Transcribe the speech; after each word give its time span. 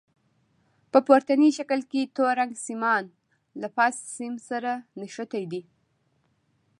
په 0.91 0.99
پورتني 1.07 1.49
شکل 1.57 1.79
کې 1.91 2.11
تور 2.15 2.31
رنګ 2.39 2.53
سیمان 2.67 3.03
له 3.61 3.67
فاز 3.75 3.93
سیم 4.17 4.35
سره 4.49 4.71
نښتي 4.99 5.43
دي. 5.51 5.61